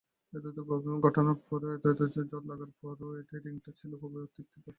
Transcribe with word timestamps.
এতো 0.33 0.47
এতো 0.51 0.61
ঘটনার 1.05 1.37
পরও, 1.47 1.67
এতো 1.75 1.87
এতো 1.93 2.03
জট 2.23 2.43
লাগাবোর 2.49 2.71
পরেও 2.81 3.09
এটা 3.21 3.33
এন্ডিংটা 3.37 3.71
ছিলো 3.79 3.95
খুবই 4.01 4.19
তৃপ্তিকর। 4.35 4.69